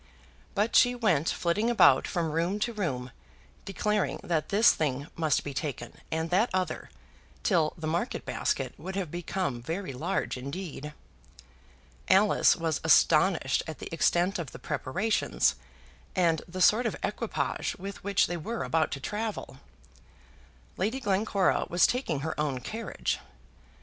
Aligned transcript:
But 0.55 0.75
she 0.75 0.95
went 0.95 1.29
flitting 1.29 1.69
about 1.69 2.07
from 2.07 2.31
room 2.31 2.57
to 2.61 2.73
room, 2.73 3.11
declaring 3.65 4.19
that 4.23 4.49
this 4.49 4.73
thing 4.73 5.05
must 5.15 5.43
be 5.43 5.53
taken, 5.53 5.93
and 6.11 6.31
that 6.31 6.49
other, 6.55 6.89
till 7.43 7.75
the 7.77 7.85
market 7.85 8.25
basket 8.25 8.73
would 8.79 8.95
have 8.95 9.11
become 9.11 9.61
very 9.61 9.93
large 9.93 10.37
indeed. 10.37 10.93
Alice 12.09 12.55
was 12.55 12.81
astonished 12.83 13.61
at 13.67 13.77
the 13.77 13.93
extent 13.93 14.39
of 14.39 14.53
the 14.53 14.57
preparations, 14.57 15.53
and 16.15 16.41
the 16.47 16.61
sort 16.61 16.87
of 16.87 16.95
equipage 17.03 17.75
with 17.75 18.03
which 18.03 18.25
they 18.25 18.37
were 18.37 18.63
about 18.63 18.89
to 18.93 18.99
travel. 18.99 19.57
Lady 20.77 20.99
Glencora 20.99 21.67
was 21.69 21.85
taking 21.85 22.21
her 22.21 22.33
own 22.39 22.59
carriage. 22.59 23.19